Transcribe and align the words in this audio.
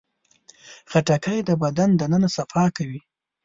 خټکی 0.91 1.37
د 1.47 1.51
بدن 1.63 1.89
دننه 1.99 2.29
صفا 2.35 2.63
کوي. 2.77 2.99